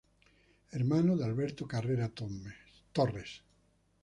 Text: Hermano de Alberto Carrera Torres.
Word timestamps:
Hermano 0.71 1.15
de 1.15 1.25
Alberto 1.25 1.67
Carrera 1.67 2.09
Torres. 2.91 3.43